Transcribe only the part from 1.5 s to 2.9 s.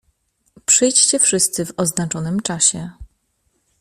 w oznaczonym czasie."